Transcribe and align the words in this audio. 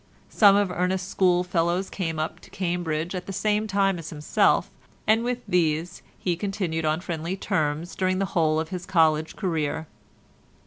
Some 0.31 0.55
of 0.55 0.71
Ernest's 0.71 1.11
schoolfellows 1.11 1.91
came 1.91 2.17
up 2.17 2.39
to 2.39 2.49
Cambridge 2.49 3.13
at 3.13 3.27
the 3.27 3.31
same 3.31 3.67
time 3.67 3.99
as 3.99 4.09
himself, 4.09 4.71
and 5.05 5.23
with 5.23 5.43
these 5.47 6.01
he 6.17 6.35
continued 6.35 6.85
on 6.85 7.01
friendly 7.01 7.37
terms 7.37 7.93
during 7.95 8.17
the 8.17 8.25
whole 8.33 8.59
of 8.59 8.69
his 8.69 8.87
college 8.87 9.35
career. 9.35 9.85